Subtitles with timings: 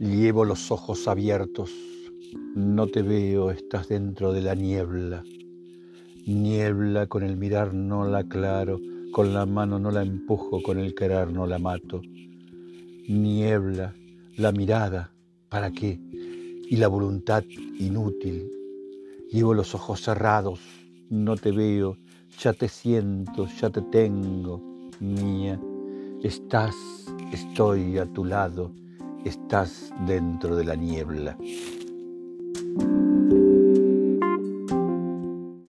[0.00, 1.70] Llevo los ojos abiertos,
[2.54, 5.22] no te veo, estás dentro de la niebla.
[6.26, 8.80] Niebla con el mirar no la aclaro,
[9.12, 12.00] con la mano no la empujo, con el querer no la mato.
[13.08, 13.94] Niebla,
[14.38, 15.12] la mirada,
[15.50, 16.00] ¿para qué?
[16.70, 17.44] Y la voluntad
[17.78, 18.50] inútil.
[19.30, 20.60] Llevo los ojos cerrados,
[21.10, 21.98] no te veo,
[22.38, 24.62] ya te siento, ya te tengo,
[24.98, 25.60] mía.
[26.22, 26.74] Estás,
[27.34, 28.72] estoy a tu lado,
[29.24, 31.36] estás dentro de la niebla.